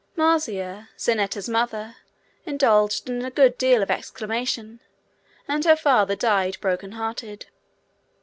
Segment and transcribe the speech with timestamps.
[0.15, 1.97] Marzia, Zanetta's mother,
[2.43, 4.79] indulged in a good deal of exclamation,
[5.47, 7.45] and the father died broken hearted.